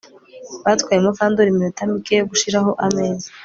Byatwaye 0.61 0.99
Mukandoli 1.05 1.49
iminota 1.51 1.81
mike 1.91 2.13
yo 2.19 2.27
gushiraho 2.31 2.71
ameza 2.85 3.29